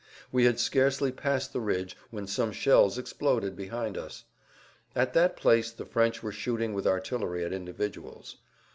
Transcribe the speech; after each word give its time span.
We 0.31 0.45
had 0.45 0.59
scarcely 0.59 1.11
passed 1.11 1.53
the 1.53 1.61
ridge 1.61 1.95
when 2.09 2.25
some 2.25 2.51
shells 2.51 2.97
exploded 2.97 3.55
behind 3.55 3.99
us. 3.99 4.23
At 4.95 5.13
that 5.13 5.35
place 5.37 5.69
the 5.69 5.85
French 5.85 6.23
were 6.23 6.31
shooting 6.31 6.73
with 6.73 6.87
artillery 6.87 7.45
at 7.45 7.53
individuals. 7.53 8.37